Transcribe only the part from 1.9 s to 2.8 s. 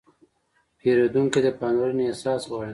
احساس غواړي.